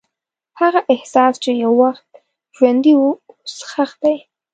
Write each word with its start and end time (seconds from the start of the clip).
هغه 0.59 0.81
احساس 0.93 1.33
چې 1.43 1.51
یو 1.63 1.71
وخت 1.83 2.07
ژوندی 2.55 2.93
و، 2.99 3.03
اوس 3.31 3.55
ښخ 3.69 3.91
دی. 4.03 4.17